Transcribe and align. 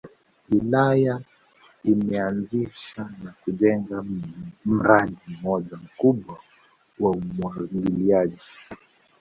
Wilaya 0.51 1.21
imeanzisha 1.83 3.01
na 3.23 3.31
kujenga 3.43 4.05
mradi 4.65 5.17
mmoja 5.27 5.77
mkubwa 5.77 6.37
wa 6.99 7.11
umwagiliaji 7.11 8.45